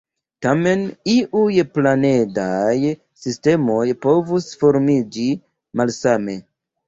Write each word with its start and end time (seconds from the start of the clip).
Tamen, 0.43 0.85
iuj 1.15 1.57
planedaj 1.75 2.79
sistemoj 3.25 3.85
povus 4.07 4.49
formiĝi 4.63 5.27
malsame. 5.83 6.39